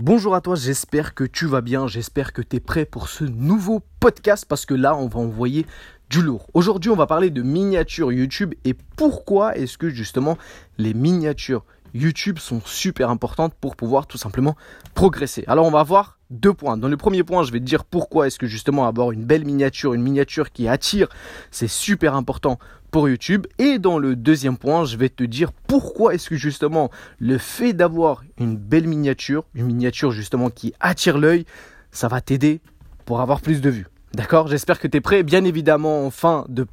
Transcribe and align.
Bonjour 0.00 0.36
à 0.36 0.40
toi, 0.40 0.54
j'espère 0.54 1.12
que 1.12 1.24
tu 1.24 1.46
vas 1.46 1.60
bien, 1.60 1.88
j'espère 1.88 2.32
que 2.32 2.40
tu 2.40 2.54
es 2.54 2.60
prêt 2.60 2.84
pour 2.84 3.08
ce 3.08 3.24
nouveau 3.24 3.82
podcast 3.98 4.46
parce 4.48 4.64
que 4.64 4.74
là 4.74 4.94
on 4.94 5.08
va 5.08 5.18
envoyer 5.18 5.66
du 6.08 6.22
lourd. 6.22 6.46
Aujourd'hui 6.54 6.92
on 6.92 6.94
va 6.94 7.08
parler 7.08 7.30
de 7.30 7.42
miniatures 7.42 8.12
YouTube 8.12 8.54
et 8.64 8.74
pourquoi 8.74 9.56
est-ce 9.56 9.76
que 9.76 9.90
justement 9.90 10.38
les 10.78 10.94
miniatures 10.94 11.64
YouTube 11.94 12.38
sont 12.38 12.60
super 12.64 13.10
importantes 13.10 13.54
pour 13.60 13.74
pouvoir 13.74 14.06
tout 14.06 14.18
simplement 14.18 14.54
progresser. 14.94 15.42
Alors 15.48 15.66
on 15.66 15.72
va 15.72 15.82
voir 15.82 16.18
deux 16.30 16.54
points. 16.54 16.76
Dans 16.76 16.86
le 16.86 16.96
premier 16.96 17.24
point, 17.24 17.42
je 17.42 17.50
vais 17.50 17.58
te 17.58 17.64
dire 17.64 17.84
pourquoi 17.84 18.28
est-ce 18.28 18.38
que 18.38 18.46
justement 18.46 18.86
avoir 18.86 19.10
une 19.10 19.24
belle 19.24 19.44
miniature, 19.44 19.94
une 19.94 20.02
miniature 20.02 20.52
qui 20.52 20.68
attire, 20.68 21.08
c'est 21.50 21.66
super 21.66 22.14
important 22.14 22.60
pour 22.90 23.08
YouTube. 23.08 23.46
Et 23.58 23.78
dans 23.78 23.98
le 23.98 24.16
deuxième 24.16 24.56
point, 24.56 24.84
je 24.84 24.96
vais 24.96 25.08
te 25.08 25.24
dire 25.24 25.52
pourquoi 25.52 26.14
est-ce 26.14 26.28
que 26.30 26.36
justement 26.36 26.90
le 27.18 27.38
fait 27.38 27.72
d'avoir 27.72 28.22
une 28.38 28.56
belle 28.56 28.86
miniature, 28.86 29.44
une 29.54 29.66
miniature 29.66 30.10
justement 30.10 30.50
qui 30.50 30.74
attire 30.80 31.18
l'œil, 31.18 31.44
ça 31.90 32.08
va 32.08 32.20
t'aider 32.20 32.60
pour 33.04 33.20
avoir 33.20 33.40
plus 33.40 33.60
de 33.60 33.70
vues. 33.70 33.86
D'accord? 34.14 34.48
J'espère 34.48 34.80
que 34.80 34.88
tu 34.88 34.96
es 34.96 35.00
prêt. 35.02 35.22
Bien 35.22 35.44
évidemment, 35.44 36.06
en 36.06 36.10
fin 36.10 36.46
de, 36.48 36.64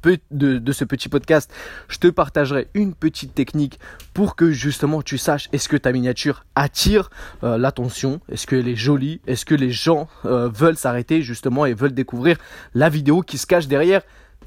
ce 0.72 0.84
petit 0.84 1.08
podcast, 1.10 1.52
je 1.88 1.98
te 1.98 2.08
partagerai 2.08 2.68
une 2.72 2.94
petite 2.94 3.34
technique 3.34 3.78
pour 4.14 4.36
que 4.36 4.52
justement 4.52 5.02
tu 5.02 5.18
saches 5.18 5.48
est-ce 5.52 5.68
que 5.68 5.76
ta 5.76 5.92
miniature 5.92 6.44
attire 6.54 7.10
euh, 7.44 7.58
l'attention, 7.58 8.20
est-ce 8.32 8.46
qu'elle 8.46 8.68
est 8.68 8.76
jolie, 8.76 9.20
est-ce 9.26 9.44
que 9.44 9.54
les 9.54 9.70
gens 9.70 10.08
euh, 10.24 10.48
veulent 10.48 10.78
s'arrêter 10.78 11.20
justement 11.20 11.66
et 11.66 11.74
veulent 11.74 11.94
découvrir 11.94 12.38
la 12.74 12.88
vidéo 12.88 13.20
qui 13.20 13.36
se 13.36 13.46
cache 13.46 13.68
derrière 13.68 14.00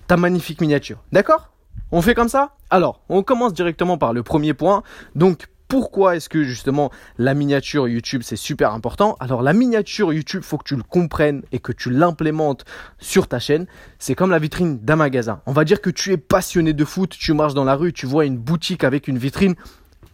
ta 0.08 0.18
magnifique 0.18 0.60
miniature. 0.60 0.98
D'accord? 1.12 1.52
On 1.92 2.04
fait 2.04 2.14
comme 2.14 2.30
ça? 2.30 2.56
Alors, 2.70 3.02
on 3.10 3.24
commence 3.24 3.54
directement 3.54 3.98
par 3.98 4.14
le 4.14 4.22
premier 4.22 4.54
point. 4.54 4.84
Donc, 5.16 5.48
pourquoi 5.68 6.16
est-ce 6.16 6.30
que 6.30 6.44
justement 6.44 6.92
la 7.18 7.34
miniature 7.34 7.88
YouTube 7.88 8.22
c'est 8.24 8.36
super 8.36 8.74
important? 8.74 9.16
Alors 9.20 9.44
la 9.44 9.54
miniature 9.54 10.12
YouTube, 10.14 10.42
faut 10.44 10.58
que 10.58 10.64
tu 10.64 10.76
le 10.76 10.84
comprennes 10.84 11.44
et 11.52 11.60
que 11.60 11.72
tu 11.72 11.92
l'implémentes 11.92 12.66
sur 12.98 13.28
ta 13.28 13.38
chaîne. 13.38 13.68
C'est 14.00 14.16
comme 14.16 14.32
la 14.32 14.40
vitrine 14.40 14.80
d'un 14.80 14.96
magasin. 14.96 15.42
On 15.46 15.52
va 15.52 15.66
dire 15.66 15.82
que 15.82 15.92
tu 15.92 16.12
es 16.12 16.18
passionné 16.18 16.74
de 16.74 16.86
foot, 16.86 17.16
tu 17.18 17.34
marches 17.34 17.54
dans 17.54 17.66
la 17.66 17.76
rue, 17.76 17.94
tu 17.94 18.08
vois 18.08 18.26
une 18.26 18.38
boutique 18.38 18.84
avec 18.84 19.08
une 19.08 19.20
vitrine 19.20 19.56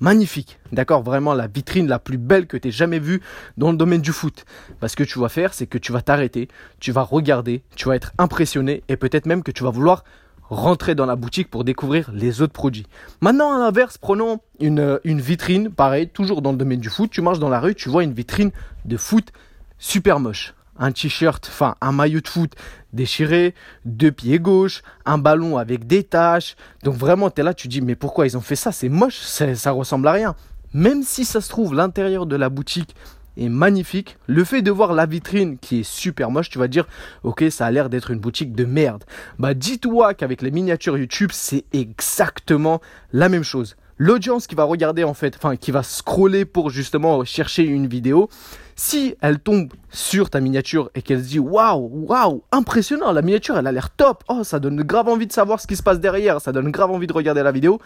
magnifique. 0.02 0.60
D'accord? 0.74 1.04
Vraiment 1.04 1.34
la 1.34 1.48
vitrine 1.48 1.88
la 1.88 2.00
plus 2.00 2.18
belle 2.18 2.48
que 2.48 2.58
tu 2.58 2.68
aies 2.68 2.72
jamais 2.72 3.00
vue 3.00 3.22
dans 3.58 3.72
le 3.72 3.78
domaine 3.78 4.02
du 4.02 4.12
foot. 4.12 4.46
Parce 4.82 4.96
que 4.96 5.06
tu 5.06 5.20
vas 5.20 5.30
faire, 5.30 5.54
c'est 5.54 5.68
que 5.68 5.78
tu 5.78 5.94
vas 5.94 6.02
t'arrêter, 6.02 6.50
tu 6.80 6.92
vas 6.92 7.04
regarder, 7.04 7.64
tu 7.76 7.88
vas 7.88 7.96
être 7.96 8.12
impressionné 8.18 8.84
et 8.90 8.98
peut-être 8.98 9.26
même 9.26 9.44
que 9.44 9.52
tu 9.52 9.64
vas 9.64 9.72
vouloir 9.72 10.04
rentrer 10.50 10.96
dans 10.96 11.06
la 11.06 11.16
boutique 11.16 11.50
pour 11.50 11.64
découvrir 11.64 12.12
les 12.14 12.42
autres 12.42 12.54
produits. 12.54 12.86
Maintenant, 13.22 13.54
à 13.54 13.60
l'inverse, 13.60 13.98
prenons 13.98 14.40
une, 14.60 15.00
une 15.04 15.22
vitrine, 15.22 15.70
pareil, 15.72 16.08
toujours 16.08 16.42
dans 16.42 16.52
le 16.52 16.58
domaine 16.58 16.80
du 16.80 16.90
foot. 16.90 17.10
Tu 17.10 17.22
marches 17.22 17.40
dans 17.40 17.50
la 17.50 17.60
rue, 17.60 17.76
tu 17.76 17.90
vois 17.90 18.04
une 18.04 18.14
vitrine 18.14 18.52
de 18.86 18.98
foot 18.98 19.32
super 19.78 20.20
moche. 20.20 20.54
Un 20.78 20.92
t-shirt, 20.92 21.48
enfin 21.48 21.76
un 21.80 21.94
maillot 21.94 22.20
de 22.20 22.28
foot 22.28 22.54
déchiré, 22.92 23.56
deux 23.86 24.12
pieds 24.12 24.40
gauche, 24.40 24.84
un 25.06 25.18
ballon 25.18 25.58
avec 25.58 25.88
des 25.88 26.04
taches. 26.04 26.56
Donc 26.84 26.96
vraiment, 26.96 27.30
tu 27.30 27.42
es 27.42 27.44
là, 27.44 27.54
tu 27.54 27.68
dis, 27.68 27.82
mais 27.82 27.96
pourquoi 27.96 28.26
ils 28.26 28.38
ont 28.38 28.42
fait 28.42 28.58
ça? 28.58 28.72
C'est 28.72 28.90
moche, 28.90 29.20
ça 29.20 29.72
ressemble 29.72 30.08
à 30.08 30.12
rien. 30.12 30.36
Même 30.74 31.04
si 31.04 31.24
ça 31.24 31.40
se 31.40 31.48
trouve, 31.48 31.74
l'intérieur 31.74 32.26
de 32.26 32.36
la 32.36 32.50
boutique 32.50 32.96
est 33.38 33.50
magnifique. 33.50 34.18
Le 34.28 34.44
fait 34.44 34.62
de 34.62 34.72
voir 34.72 34.94
la 34.94 35.06
vitrine 35.06 35.58
qui 35.58 35.80
est 35.80 35.84
super 35.84 36.32
moche, 36.32 36.50
tu 36.50 36.60
vas 36.60 36.68
dire, 36.68 36.88
ok, 37.24 37.46
ça 37.50 37.66
a 37.66 37.72
l'air 37.72 37.90
d'être 37.90 38.12
une 38.12 38.20
boutique 38.20 38.54
de 38.54 38.66
merde. 38.66 39.04
Bah, 39.40 39.54
dis-toi 39.54 40.14
qu'avec 40.14 40.42
les 40.42 40.52
miniatures 40.52 40.98
YouTube, 40.98 41.32
c'est 41.34 41.66
exactement 41.74 42.82
la 43.12 43.30
même 43.30 43.44
chose. 43.44 43.76
L'audience 43.98 44.46
qui 44.46 44.56
va 44.56 44.66
regarder 44.66 45.06
en 45.06 45.14
fait, 45.14 45.38
enfin 45.38 45.56
qui 45.56 45.72
va 45.72 45.82
scroller 45.82 46.44
pour 46.44 46.70
justement 46.70 47.24
chercher 47.24 47.64
une 47.64 47.88
vidéo, 47.88 48.30
si 48.76 49.16
elle 49.22 49.40
tombe 49.40 49.72
sur 49.90 50.30
ta 50.30 50.42
miniature 50.42 50.92
et 50.96 51.02
qu'elle 51.02 51.24
se 51.24 51.30
dit 51.30 51.40
waouh, 51.40 51.90
waouh, 52.06 52.44
impressionnant, 52.52 53.14
la 53.14 53.22
miniature 53.22 53.58
elle 53.58 53.68
a 53.68 53.72
l'air 53.72 53.92
top, 53.92 54.26
oh 54.28 54.44
ça 54.44 54.60
donne 54.60 54.84
grave 54.84 55.08
envie 55.08 55.28
de 55.28 55.32
savoir 55.32 55.62
ce 55.62 55.68
qui 55.68 55.78
se 55.78 55.84
passe 55.84 56.02
derrière, 56.02 56.42
ça 56.42 56.52
donne 56.52 56.72
grave 56.72 56.92
envie 56.92 57.08
de 57.08 57.14
regarder 57.14 57.42
la 57.42 57.54
vidéo, 57.54 57.80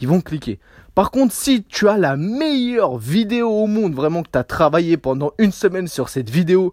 ils 0.00 0.08
vont 0.08 0.20
cliquer. 0.20 0.58
Par 0.94 1.10
contre, 1.10 1.34
si 1.34 1.62
tu 1.62 1.88
as 1.88 1.98
la 1.98 2.16
meilleure 2.16 2.96
vidéo 2.96 3.50
au 3.50 3.66
monde, 3.66 3.94
vraiment 3.94 4.22
que 4.22 4.30
tu 4.32 4.38
as 4.38 4.44
travaillé 4.44 4.96
pendant 4.96 5.32
une 5.38 5.52
semaine 5.52 5.88
sur 5.88 6.08
cette 6.08 6.30
vidéo, 6.30 6.72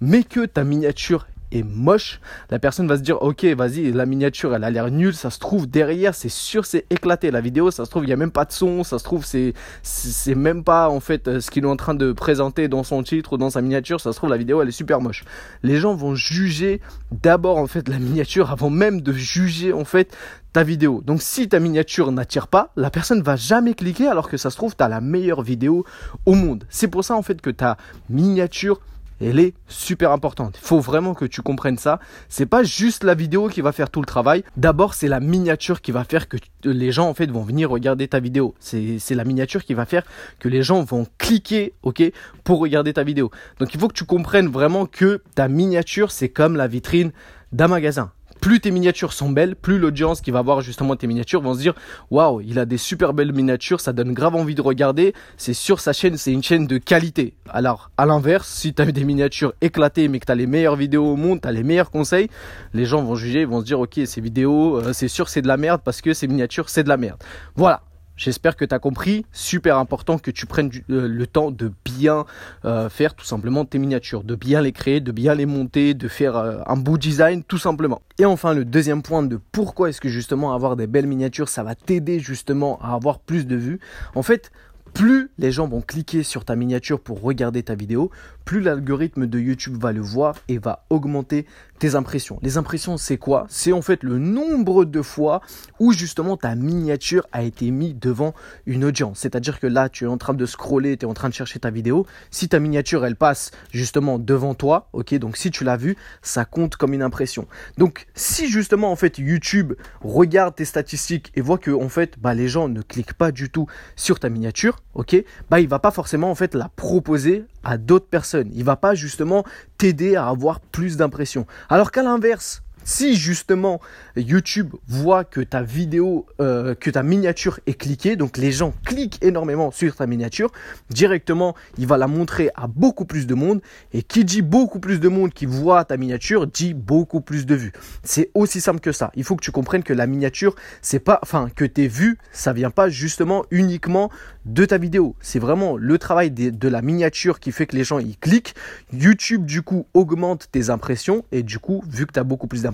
mais 0.00 0.24
que 0.24 0.44
ta 0.46 0.64
miniature 0.64 1.26
est 1.52 1.62
moche, 1.62 2.20
la 2.50 2.58
personne 2.58 2.86
va 2.86 2.96
se 2.96 3.02
dire 3.02 3.20
ok 3.22 3.44
vas-y 3.56 3.92
la 3.92 4.06
miniature 4.06 4.54
elle 4.54 4.64
a 4.64 4.70
l'air 4.70 4.90
nulle, 4.90 5.14
ça 5.14 5.30
se 5.30 5.38
trouve 5.38 5.68
derrière 5.68 6.14
c'est 6.14 6.28
sûr 6.28 6.64
c'est 6.64 6.86
éclaté 6.90 7.30
la 7.30 7.40
vidéo, 7.40 7.70
ça 7.70 7.84
se 7.84 7.90
trouve 7.90 8.04
il 8.04 8.10
y 8.10 8.12
a 8.12 8.16
même 8.16 8.30
pas 8.30 8.44
de 8.44 8.52
son, 8.52 8.84
ça 8.84 8.98
se 8.98 9.04
trouve 9.04 9.24
c'est 9.24 9.54
c'est 9.82 10.34
même 10.34 10.64
pas 10.64 10.88
en 10.88 11.00
fait 11.00 11.28
euh, 11.28 11.40
ce 11.40 11.50
qu'il 11.50 11.64
est 11.64 11.68
en 11.68 11.76
train 11.76 11.94
de 11.94 12.12
présenter 12.12 12.68
dans 12.68 12.84
son 12.84 13.02
titre 13.02 13.34
ou 13.34 13.36
dans 13.36 13.50
sa 13.50 13.62
miniature, 13.62 14.00
ça 14.00 14.12
se 14.12 14.16
trouve 14.16 14.30
la 14.30 14.36
vidéo 14.36 14.62
elle 14.62 14.68
est 14.68 14.72
super 14.72 15.00
moche. 15.00 15.24
Les 15.62 15.76
gens 15.76 15.94
vont 15.94 16.14
juger 16.14 16.80
d'abord 17.10 17.58
en 17.58 17.66
fait 17.66 17.88
la 17.88 17.98
miniature 17.98 18.50
avant 18.52 18.70
même 18.70 19.00
de 19.00 19.12
juger 19.12 19.72
en 19.72 19.84
fait 19.84 20.16
ta 20.52 20.62
vidéo. 20.62 21.02
Donc 21.04 21.22
si 21.22 21.48
ta 21.48 21.60
miniature 21.60 22.10
n'attire 22.12 22.48
pas, 22.48 22.72
la 22.76 22.90
personne 22.90 23.22
va 23.22 23.36
jamais 23.36 23.74
cliquer 23.74 24.08
alors 24.08 24.28
que 24.28 24.36
ça 24.36 24.50
se 24.50 24.56
trouve 24.56 24.74
tu 24.76 24.82
as 24.82 24.88
la 24.88 25.00
meilleure 25.00 25.42
vidéo 25.42 25.84
au 26.26 26.34
monde. 26.34 26.64
C'est 26.70 26.88
pour 26.88 27.04
ça 27.04 27.14
en 27.16 27.22
fait 27.22 27.40
que 27.40 27.50
ta 27.50 27.76
miniature 28.08 28.80
elle 29.20 29.38
est 29.38 29.54
super 29.68 30.12
importante. 30.12 30.58
Il 30.60 30.66
faut 30.66 30.80
vraiment 30.80 31.14
que 31.14 31.24
tu 31.24 31.42
comprennes 31.42 31.78
ça. 31.78 32.00
C'est 32.28 32.46
pas 32.46 32.62
juste 32.62 33.04
la 33.04 33.14
vidéo 33.14 33.48
qui 33.48 33.60
va 33.60 33.72
faire 33.72 33.90
tout 33.90 34.00
le 34.00 34.06
travail. 34.06 34.44
D'abord, 34.56 34.94
c'est 34.94 35.08
la 35.08 35.20
miniature 35.20 35.80
qui 35.80 35.92
va 35.92 36.04
faire 36.04 36.28
que 36.28 36.36
les 36.64 36.92
gens 36.92 37.08
en 37.08 37.14
fait 37.14 37.30
vont 37.30 37.42
venir 37.42 37.70
regarder 37.70 38.08
ta 38.08 38.20
vidéo. 38.20 38.54
C'est 38.60 39.14
la 39.14 39.24
miniature 39.24 39.64
qui 39.64 39.74
va 39.74 39.84
faire 39.84 40.04
que 40.38 40.48
les 40.48 40.62
gens 40.62 40.82
vont 40.82 41.06
cliquer, 41.18 41.74
ok, 41.82 42.02
pour 42.44 42.58
regarder 42.60 42.92
ta 42.92 43.02
vidéo. 43.02 43.30
Donc 43.58 43.74
il 43.74 43.80
faut 43.80 43.88
que 43.88 43.94
tu 43.94 44.04
comprennes 44.04 44.48
vraiment 44.48 44.86
que 44.86 45.22
ta 45.34 45.48
miniature 45.48 46.10
c'est 46.10 46.28
comme 46.28 46.56
la 46.56 46.66
vitrine 46.66 47.12
d'un 47.52 47.68
magasin 47.68 48.12
plus 48.40 48.60
tes 48.60 48.70
miniatures 48.70 49.12
sont 49.12 49.30
belles, 49.30 49.54
plus 49.54 49.78
l'audience 49.78 50.20
qui 50.20 50.30
va 50.30 50.42
voir 50.42 50.60
justement 50.60 50.96
tes 50.96 51.06
miniatures 51.06 51.40
vont 51.40 51.54
se 51.54 51.60
dire 51.60 51.74
waouh, 52.10 52.40
il 52.40 52.58
a 52.58 52.64
des 52.64 52.78
super 52.78 53.14
belles 53.14 53.32
miniatures, 53.32 53.80
ça 53.80 53.92
donne 53.92 54.12
grave 54.12 54.34
envie 54.34 54.54
de 54.54 54.62
regarder. 54.62 55.14
C'est 55.36 55.54
sur 55.54 55.80
sa 55.80 55.92
chaîne, 55.92 56.16
c'est 56.16 56.32
une 56.32 56.42
chaîne 56.42 56.66
de 56.66 56.78
qualité. 56.78 57.34
Alors, 57.48 57.90
à 57.96 58.06
l'inverse, 58.06 58.48
si 58.48 58.74
tu 58.74 58.82
as 58.82 58.86
des 58.86 59.04
miniatures 59.04 59.52
éclatées 59.60 60.08
mais 60.08 60.18
que 60.20 60.26
tu 60.26 60.32
as 60.32 60.36
les 60.36 60.46
meilleures 60.46 60.76
vidéos 60.76 61.12
au 61.12 61.16
monde, 61.16 61.40
tu 61.40 61.48
as 61.48 61.52
les 61.52 61.62
meilleurs 61.62 61.90
conseils, 61.90 62.28
les 62.74 62.84
gens 62.84 63.02
vont 63.02 63.14
juger, 63.14 63.42
ils 63.42 63.46
vont 63.46 63.60
se 63.60 63.66
dire 63.66 63.80
OK, 63.80 64.00
ces 64.04 64.20
vidéos, 64.20 64.78
euh, 64.78 64.92
c'est 64.92 65.08
sûr 65.08 65.28
c'est 65.28 65.42
de 65.42 65.48
la 65.48 65.56
merde 65.56 65.80
parce 65.84 66.00
que 66.00 66.14
ces 66.14 66.26
miniatures, 66.26 66.68
c'est 66.68 66.84
de 66.84 66.88
la 66.88 66.96
merde. 66.96 67.18
Voilà. 67.56 67.82
J'espère 68.20 68.54
que 68.54 68.66
tu 68.66 68.74
as 68.74 68.78
compris. 68.78 69.24
Super 69.32 69.78
important 69.78 70.18
que 70.18 70.30
tu 70.30 70.44
prennes 70.44 70.70
euh, 70.90 71.08
le 71.08 71.26
temps 71.26 71.50
de 71.50 71.72
bien 71.86 72.26
euh, 72.66 72.90
faire 72.90 73.14
tout 73.14 73.24
simplement 73.24 73.64
tes 73.64 73.78
miniatures, 73.78 74.24
de 74.24 74.34
bien 74.34 74.60
les 74.60 74.72
créer, 74.72 75.00
de 75.00 75.10
bien 75.10 75.34
les 75.34 75.46
monter, 75.46 75.94
de 75.94 76.06
faire 76.06 76.36
euh, 76.36 76.58
un 76.66 76.76
beau 76.76 76.98
design 76.98 77.42
tout 77.42 77.56
simplement. 77.56 78.02
Et 78.18 78.26
enfin, 78.26 78.52
le 78.52 78.66
deuxième 78.66 79.00
point 79.00 79.22
de 79.22 79.40
pourquoi 79.52 79.88
est-ce 79.88 80.02
que 80.02 80.10
justement 80.10 80.52
avoir 80.52 80.76
des 80.76 80.86
belles 80.86 81.06
miniatures, 81.06 81.48
ça 81.48 81.62
va 81.62 81.74
t'aider 81.74 82.20
justement 82.20 82.78
à 82.82 82.92
avoir 82.92 83.20
plus 83.20 83.46
de 83.46 83.56
vues. 83.56 83.80
En 84.14 84.22
fait, 84.22 84.52
plus 84.92 85.30
les 85.38 85.52
gens 85.52 85.66
vont 85.66 85.80
cliquer 85.80 86.22
sur 86.22 86.44
ta 86.44 86.56
miniature 86.56 87.00
pour 87.00 87.22
regarder 87.22 87.62
ta 87.62 87.74
vidéo, 87.74 88.10
plus 88.44 88.60
l'algorithme 88.60 89.26
de 89.26 89.38
YouTube 89.38 89.76
va 89.80 89.92
le 89.92 90.00
voir 90.00 90.36
et 90.48 90.58
va 90.58 90.84
augmenter 90.90 91.46
tes 91.80 91.94
impressions. 91.96 92.38
Les 92.42 92.58
impressions, 92.58 92.96
c'est 92.98 93.16
quoi? 93.16 93.46
C'est 93.48 93.72
en 93.72 93.82
fait 93.82 94.02
le 94.02 94.18
nombre 94.18 94.84
de 94.84 95.02
fois 95.02 95.40
où 95.80 95.92
justement 95.92 96.36
ta 96.36 96.54
miniature 96.54 97.26
a 97.32 97.42
été 97.42 97.70
mise 97.70 97.96
devant 97.98 98.34
une 98.66 98.84
audience. 98.84 99.18
C'est-à-dire 99.20 99.58
que 99.58 99.66
là, 99.66 99.88
tu 99.88 100.04
es 100.04 100.06
en 100.06 100.18
train 100.18 100.34
de 100.34 100.46
scroller, 100.46 100.98
tu 100.98 101.06
es 101.06 101.08
en 101.08 101.14
train 101.14 101.30
de 101.30 101.34
chercher 101.34 101.58
ta 101.58 101.70
vidéo. 101.70 102.06
Si 102.30 102.48
ta 102.48 102.60
miniature, 102.60 103.04
elle 103.04 103.16
passe 103.16 103.50
justement 103.72 104.18
devant 104.18 104.54
toi, 104.54 104.88
ok, 104.92 105.14
donc 105.14 105.38
si 105.38 105.50
tu 105.50 105.64
l'as 105.64 105.78
vue, 105.78 105.96
ça 106.22 106.44
compte 106.44 106.76
comme 106.76 106.92
une 106.92 107.02
impression. 107.02 107.48
Donc 107.78 108.06
si 108.14 108.48
justement 108.50 108.92
en 108.92 108.96
fait 108.96 109.18
YouTube 109.18 109.72
regarde 110.02 110.54
tes 110.54 110.66
statistiques 110.66 111.32
et 111.34 111.40
voit 111.40 111.58
que 111.58 111.70
en 111.70 111.88
fait 111.88 112.18
bah, 112.18 112.34
les 112.34 112.48
gens 112.48 112.68
ne 112.68 112.82
cliquent 112.82 113.14
pas 113.14 113.32
du 113.32 113.48
tout 113.48 113.66
sur 113.96 114.20
ta 114.20 114.28
miniature, 114.28 114.76
ok, 114.94 115.16
bah 115.48 115.60
il 115.60 115.68
va 115.68 115.78
pas 115.78 115.90
forcément 115.90 116.30
en 116.30 116.34
fait 116.34 116.54
la 116.54 116.68
proposer 116.68 117.46
à 117.64 117.78
d'autres 117.78 118.08
personnes. 118.08 118.50
Il 118.54 118.64
va 118.64 118.76
pas 118.76 118.94
justement 118.94 119.44
t'aider 119.78 120.16
à 120.16 120.26
avoir 120.28 120.60
plus 120.60 120.96
d'impressions. 120.96 121.46
Alors 121.72 121.92
qu'à 121.92 122.02
l'inverse, 122.02 122.64
si 122.84 123.14
justement 123.16 123.80
YouTube 124.16 124.74
voit 124.88 125.24
que 125.24 125.40
ta 125.40 125.62
vidéo, 125.62 126.26
euh, 126.40 126.74
que 126.74 126.90
ta 126.90 127.02
miniature 127.02 127.60
est 127.66 127.74
cliquée, 127.74 128.16
donc 128.16 128.36
les 128.36 128.52
gens 128.52 128.74
cliquent 128.84 129.18
énormément 129.22 129.70
sur 129.70 129.96
ta 129.96 130.06
miniature, 130.06 130.50
directement 130.90 131.54
il 131.78 131.86
va 131.86 131.96
la 131.96 132.06
montrer 132.06 132.50
à 132.54 132.66
beaucoup 132.66 133.04
plus 133.04 133.26
de 133.26 133.34
monde. 133.34 133.60
Et 133.92 134.02
qui 134.02 134.24
dit 134.24 134.42
beaucoup 134.42 134.80
plus 134.80 135.00
de 135.00 135.08
monde 135.08 135.32
qui 135.32 135.46
voit 135.46 135.84
ta 135.84 135.96
miniature 135.96 136.46
dit 136.46 136.74
beaucoup 136.74 137.20
plus 137.20 137.46
de 137.46 137.54
vues. 137.54 137.72
C'est 138.02 138.30
aussi 138.34 138.60
simple 138.60 138.80
que 138.80 138.92
ça. 138.92 139.10
Il 139.14 139.24
faut 139.24 139.36
que 139.36 139.44
tu 139.44 139.52
comprennes 139.52 139.82
que 139.82 139.92
la 139.92 140.06
miniature, 140.06 140.54
c'est 140.82 140.98
pas, 140.98 141.18
enfin 141.22 141.48
que 141.54 141.64
tes 141.64 141.88
vues, 141.88 142.18
ça 142.32 142.52
vient 142.52 142.70
pas 142.70 142.88
justement 142.88 143.44
uniquement 143.50 144.10
de 144.44 144.64
ta 144.64 144.78
vidéo. 144.78 145.16
C'est 145.20 145.38
vraiment 145.38 145.76
le 145.76 145.98
travail 145.98 146.30
de, 146.30 146.68
la 146.68 146.82
miniature 146.82 147.40
qui 147.40 147.52
fait 147.52 147.66
que 147.66 147.76
les 147.76 147.84
gens 147.84 147.98
y 147.98 148.16
cliquent. 148.16 148.54
YouTube 148.92 149.44
du 149.44 149.62
coup 149.62 149.86
augmente 149.94 150.48
tes 150.52 150.70
impressions 150.70 151.24
et 151.32 151.42
du 151.42 151.58
coup 151.58 151.82
vu 151.88 152.06
que 152.06 152.12
tu 152.12 152.20
as 152.20 152.24
beaucoup 152.24 152.46
plus 152.46 152.62
d'impressions, 152.62 152.69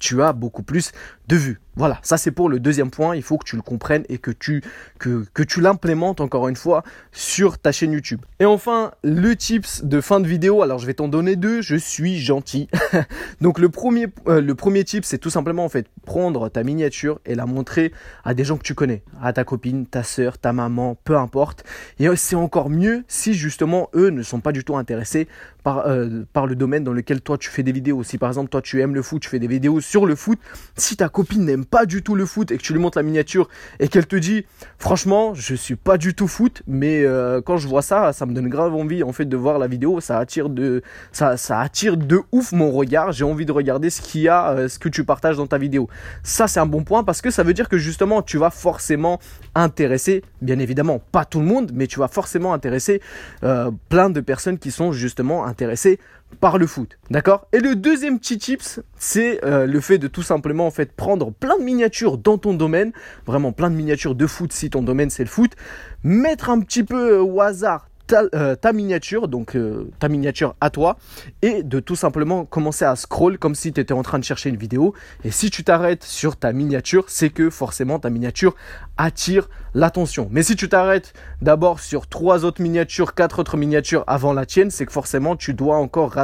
tu 0.00 0.22
as 0.22 0.32
beaucoup 0.32 0.62
plus 0.62 0.92
de 1.28 1.36
vues. 1.36 1.60
Voilà, 1.74 1.98
ça 2.02 2.18
c'est 2.18 2.32
pour 2.32 2.50
le 2.50 2.60
deuxième 2.60 2.90
point, 2.90 3.16
il 3.16 3.22
faut 3.22 3.38
que 3.38 3.46
tu 3.46 3.56
le 3.56 3.62
comprennes 3.62 4.04
et 4.10 4.18
que 4.18 4.30
tu, 4.30 4.62
que, 4.98 5.24
que 5.32 5.42
tu 5.42 5.62
l'implémentes 5.62 6.20
encore 6.20 6.48
une 6.48 6.56
fois 6.56 6.82
sur 7.12 7.58
ta 7.58 7.72
chaîne 7.72 7.92
YouTube. 7.92 8.20
Et 8.40 8.44
enfin, 8.44 8.92
le 9.02 9.34
tips 9.34 9.82
de 9.84 10.02
fin 10.02 10.20
de 10.20 10.26
vidéo, 10.26 10.62
alors 10.62 10.78
je 10.78 10.86
vais 10.86 10.92
t'en 10.92 11.08
donner 11.08 11.34
deux, 11.34 11.62
je 11.62 11.76
suis 11.76 12.18
gentil. 12.18 12.68
Donc 13.40 13.58
le 13.58 13.70
premier, 13.70 14.08
euh, 14.28 14.42
le 14.42 14.54
premier 14.54 14.84
tip, 14.84 15.06
c'est 15.06 15.16
tout 15.16 15.30
simplement 15.30 15.64
en 15.64 15.70
fait 15.70 15.86
prendre 16.04 16.50
ta 16.50 16.62
miniature 16.62 17.20
et 17.24 17.34
la 17.34 17.46
montrer 17.46 17.92
à 18.24 18.34
des 18.34 18.44
gens 18.44 18.58
que 18.58 18.64
tu 18.64 18.74
connais, 18.74 19.02
à 19.22 19.32
ta 19.32 19.44
copine, 19.44 19.86
ta 19.86 20.02
soeur, 20.02 20.36
ta 20.36 20.52
maman, 20.52 20.96
peu 21.04 21.16
importe. 21.16 21.64
Et 21.98 22.08
c'est 22.16 22.36
encore 22.36 22.68
mieux 22.68 23.04
si 23.08 23.32
justement 23.32 23.88
eux 23.94 24.10
ne 24.10 24.22
sont 24.22 24.40
pas 24.40 24.52
du 24.52 24.62
tout 24.62 24.76
intéressés 24.76 25.26
par, 25.62 25.86
euh, 25.86 26.24
par 26.32 26.46
le 26.46 26.54
domaine 26.54 26.84
dans 26.84 26.92
lequel 26.92 27.20
toi 27.22 27.38
tu 27.38 27.48
fais 27.48 27.62
des 27.62 27.72
vidéos. 27.72 28.02
Si 28.02 28.18
par 28.18 28.28
exemple 28.28 28.50
toi 28.50 28.60
tu 28.60 28.80
aimes 28.80 28.94
le 28.94 29.02
foot, 29.02 29.22
tu 29.22 29.28
fais 29.28 29.38
des 29.38 29.46
vidéos 29.46 29.80
sur 29.80 30.04
le 30.04 30.16
foot, 30.16 30.38
si 30.76 30.96
ta 30.96 31.08
copine 31.08 31.44
n'aime 31.44 31.61
pas 31.64 31.86
du 31.86 32.02
tout 32.02 32.14
le 32.14 32.26
foot 32.26 32.50
et 32.50 32.58
que 32.58 32.62
tu 32.62 32.72
lui 32.72 32.80
montres 32.80 32.98
la 32.98 33.02
miniature 33.02 33.48
et 33.80 33.88
qu'elle 33.88 34.06
te 34.06 34.16
dit 34.16 34.44
franchement 34.78 35.34
je 35.34 35.54
suis 35.54 35.76
pas 35.76 35.98
du 35.98 36.14
tout 36.14 36.28
foot 36.28 36.62
mais 36.66 37.04
euh, 37.04 37.40
quand 37.40 37.56
je 37.56 37.68
vois 37.68 37.82
ça 37.82 38.12
ça 38.12 38.26
me 38.26 38.34
donne 38.34 38.48
grave 38.48 38.74
envie 38.74 39.02
en 39.02 39.12
fait 39.12 39.24
de 39.24 39.36
voir 39.36 39.58
la 39.58 39.66
vidéo. 39.66 40.00
Ça 40.00 40.18
attire 40.18 40.48
de 40.48 40.82
ça, 41.12 41.36
attire 41.60 41.96
de 41.96 42.20
ouf 42.32 42.52
mon 42.52 42.70
regard. 42.70 43.12
J'ai 43.12 43.24
envie 43.24 43.46
de 43.46 43.52
regarder 43.52 43.90
ce 43.90 44.00
qu'il 44.00 44.22
y 44.22 44.28
a 44.28 44.50
euh, 44.50 44.68
ce 44.68 44.78
que 44.78 44.88
tu 44.88 45.04
partages 45.04 45.36
dans 45.36 45.46
ta 45.46 45.58
vidéo. 45.58 45.88
Ça 46.22 46.48
c'est 46.48 46.60
un 46.60 46.66
bon 46.66 46.84
point 46.84 47.04
parce 47.04 47.20
que 47.20 47.30
ça 47.30 47.42
veut 47.42 47.54
dire 47.54 47.68
que 47.68 47.78
justement 47.78 48.22
tu 48.22 48.38
vas 48.38 48.50
forcément 48.50 49.18
intéresser 49.54 50.22
bien 50.40 50.58
évidemment 50.58 51.00
pas 51.12 51.24
tout 51.24 51.40
le 51.40 51.46
monde 51.46 51.72
mais 51.74 51.86
tu 51.86 51.98
vas 51.98 52.08
forcément 52.08 52.52
intéresser 52.52 53.00
euh, 53.44 53.70
plein 53.88 54.10
de 54.10 54.20
personnes 54.20 54.58
qui 54.58 54.70
sont 54.70 54.92
justement 54.92 55.44
intéressées 55.46 55.98
par 56.40 56.58
le 56.58 56.66
foot, 56.66 56.98
d'accord? 57.10 57.46
Et 57.52 57.60
le 57.60 57.74
deuxième 57.74 58.18
petit 58.18 58.38
tips, 58.38 58.80
c'est 58.98 59.44
euh, 59.44 59.66
le 59.66 59.80
fait 59.80 59.98
de 59.98 60.08
tout 60.08 60.22
simplement 60.22 60.66
en 60.66 60.70
prendre 60.96 61.32
plein 61.32 61.58
de 61.58 61.62
miniatures 61.62 62.18
dans 62.18 62.38
ton 62.38 62.54
domaine, 62.54 62.92
vraiment 63.26 63.52
plein 63.52 63.70
de 63.70 63.76
miniatures 63.76 64.14
de 64.14 64.26
foot 64.26 64.52
si 64.52 64.70
ton 64.70 64.82
domaine 64.82 65.10
c'est 65.10 65.24
le 65.24 65.28
foot, 65.28 65.52
mettre 66.02 66.50
un 66.50 66.60
petit 66.60 66.84
peu 66.84 67.18
au 67.18 67.40
hasard 67.40 67.88
euh, 68.12 68.54
ta, 68.54 68.72
miniature, 68.72 69.28
donc 69.28 69.56
euh, 69.56 69.90
ta 69.98 70.08
miniature 70.08 70.54
à 70.60 70.70
toi, 70.70 70.96
et 71.42 71.62
de 71.62 71.80
tout 71.80 71.96
simplement 71.96 72.44
commencer 72.44 72.84
à 72.84 72.96
scroll 72.96 73.38
comme 73.38 73.54
si 73.54 73.72
tu 73.72 73.80
étais 73.80 73.94
en 73.94 74.02
train 74.02 74.18
de 74.18 74.24
chercher 74.24 74.50
une 74.50 74.56
vidéo. 74.56 74.94
Et 75.24 75.30
si 75.30 75.50
tu 75.50 75.64
t'arrêtes 75.64 76.04
sur 76.04 76.36
ta 76.36 76.52
miniature, 76.52 77.04
c'est 77.08 77.30
que 77.30 77.50
forcément 77.50 77.98
ta 77.98 78.10
miniature 78.10 78.54
attire 78.96 79.48
l'attention. 79.74 80.28
Mais 80.30 80.42
si 80.42 80.56
tu 80.56 80.68
t'arrêtes 80.68 81.12
d'abord 81.40 81.80
sur 81.80 82.06
trois 82.06 82.44
autres 82.44 82.62
miniatures, 82.62 83.14
quatre 83.14 83.38
autres 83.38 83.56
miniatures 83.56 84.04
avant 84.06 84.32
la 84.32 84.46
tienne, 84.46 84.70
c'est 84.70 84.86
que 84.86 84.92
forcément 84.92 85.36
tu 85.36 85.54
dois 85.54 85.76
encore 85.76 86.16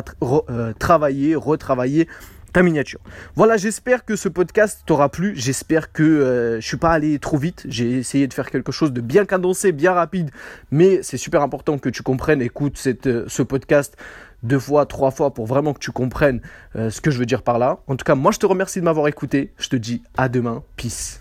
euh, 0.50 0.72
travailler, 0.78 1.34
retravailler 1.34 2.08
ta 2.52 2.62
miniature. 2.62 3.00
Voilà, 3.36 3.56
j'espère 3.56 4.04
que 4.04 4.16
ce 4.16 4.28
podcast 4.28 4.82
t'aura 4.86 5.08
plu. 5.08 5.34
J'espère 5.36 5.92
que 5.92 6.02
euh, 6.02 6.60
je 6.60 6.66
suis 6.66 6.76
pas 6.76 6.90
allé 6.90 7.18
trop 7.18 7.36
vite. 7.36 7.64
J'ai 7.68 7.98
essayé 7.98 8.26
de 8.26 8.34
faire 8.34 8.50
quelque 8.50 8.72
chose 8.72 8.92
de 8.92 9.00
bien 9.00 9.24
cadencé, 9.24 9.72
bien 9.72 9.92
rapide, 9.92 10.30
mais 10.70 11.02
c'est 11.02 11.16
super 11.16 11.42
important 11.42 11.78
que 11.78 11.88
tu 11.88 12.02
comprennes. 12.02 12.42
Écoute 12.42 12.80
euh, 13.06 13.24
ce 13.26 13.42
podcast 13.42 13.96
deux 14.42 14.58
fois, 14.58 14.86
trois 14.86 15.10
fois 15.10 15.34
pour 15.34 15.46
vraiment 15.46 15.72
que 15.72 15.80
tu 15.80 15.90
comprennes 15.90 16.40
euh, 16.76 16.90
ce 16.90 17.00
que 17.00 17.10
je 17.10 17.18
veux 17.18 17.26
dire 17.26 17.42
par 17.42 17.58
là. 17.58 17.80
En 17.86 17.96
tout 17.96 18.04
cas, 18.04 18.14
moi 18.14 18.32
je 18.32 18.38
te 18.38 18.46
remercie 18.46 18.80
de 18.80 18.84
m'avoir 18.84 19.08
écouté. 19.08 19.52
Je 19.58 19.68
te 19.68 19.76
dis 19.76 20.02
à 20.16 20.28
demain. 20.28 20.62
Peace. 20.76 21.20